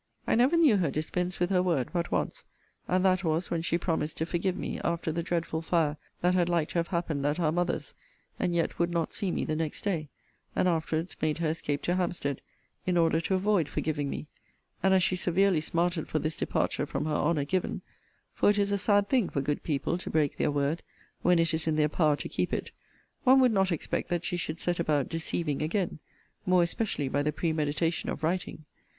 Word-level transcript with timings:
I 0.25 0.33
never 0.33 0.57
knew 0.57 0.77
her 0.77 0.89
dispense 0.89 1.39
with 1.39 1.51
her 1.51 1.61
word, 1.61 1.89
but 1.93 2.11
once; 2.11 2.43
and 2.87 3.05
that 3.05 3.23
was, 3.23 3.51
when 3.51 3.61
she 3.61 3.77
promised 3.77 4.17
to 4.17 4.25
forgive 4.25 4.57
me 4.57 4.81
after 4.83 5.11
the 5.11 5.21
dreadful 5.21 5.61
fire 5.61 5.95
that 6.21 6.33
had 6.33 6.49
like 6.49 6.69
to 6.69 6.79
have 6.79 6.87
happened 6.87 7.23
at 7.23 7.39
our 7.39 7.51
mother's, 7.51 7.93
and 8.39 8.55
yet 8.55 8.79
would 8.79 8.89
not 8.89 9.13
see 9.13 9.29
me 9.29 9.45
the 9.45 9.55
next 9.55 9.83
day, 9.83 10.09
and 10.55 10.67
afterwards 10.67 11.15
made 11.21 11.37
her 11.37 11.49
escape 11.49 11.83
to 11.83 11.97
Hampstead, 11.97 12.41
in 12.87 12.97
order 12.97 13.21
to 13.21 13.35
avoid 13.35 13.69
forgiving 13.69 14.09
me: 14.09 14.25
and 14.81 14.95
as 14.95 15.03
she 15.03 15.15
severely 15.15 15.61
smarted 15.61 16.07
for 16.07 16.17
this 16.17 16.35
departure 16.35 16.87
from 16.87 17.05
her 17.05 17.13
honour 17.13 17.45
given, 17.45 17.83
(for 18.33 18.49
it 18.49 18.57
is 18.57 18.71
a 18.71 18.79
sad 18.79 19.07
thing 19.07 19.29
for 19.29 19.39
good 19.39 19.61
people 19.61 19.99
to 19.99 20.09
break 20.09 20.37
their 20.37 20.49
word 20.49 20.81
when 21.21 21.37
it 21.37 21.53
is 21.53 21.67
in 21.67 21.75
their 21.75 21.87
power 21.89 22.15
to 22.15 22.27
keep 22.27 22.51
it,) 22.53 22.71
one 23.23 23.39
would 23.39 23.53
not 23.53 23.71
expect 23.71 24.09
that 24.09 24.25
she 24.25 24.35
should 24.35 24.59
set 24.59 24.79
about 24.79 25.09
deceiving 25.09 25.61
again; 25.61 25.99
more 26.47 26.63
especially 26.63 27.07
by 27.07 27.21
the 27.21 27.31
premeditation 27.31 28.09
of 28.09 28.23
writing. 28.23 28.65